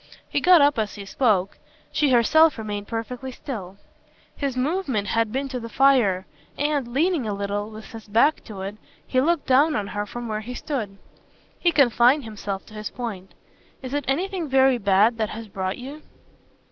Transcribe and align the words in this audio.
He 0.27 0.41
got 0.41 0.61
up 0.61 0.79
as 0.79 0.95
he 0.95 1.05
spoke; 1.05 1.59
she 1.91 2.09
herself 2.09 2.57
remained 2.57 2.87
perfectly 2.87 3.31
still. 3.31 3.77
His 4.35 4.57
movement 4.57 5.09
had 5.09 5.31
been 5.31 5.47
to 5.49 5.59
the 5.59 5.69
fire, 5.69 6.25
and, 6.57 6.87
leaning 6.87 7.27
a 7.27 7.35
little, 7.35 7.69
with 7.69 7.91
his 7.91 8.07
back 8.07 8.43
to 8.45 8.61
it, 8.63 8.77
to 9.11 9.21
look 9.21 9.45
down 9.45 9.75
on 9.75 9.85
her 9.89 10.07
from 10.07 10.27
where 10.27 10.41
he 10.41 10.55
stood, 10.55 10.97
he 11.59 11.71
confined 11.71 12.23
himself 12.23 12.65
to 12.65 12.73
his 12.73 12.89
point. 12.89 13.35
"Is 13.83 13.93
it 13.93 14.05
anything 14.07 14.49
very 14.49 14.79
bad 14.79 15.19
that 15.19 15.29
has 15.29 15.47
brought 15.47 15.77
you?" 15.77 16.01